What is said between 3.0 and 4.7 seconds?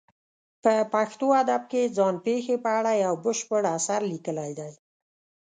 یو بشپړ اثر لیکلی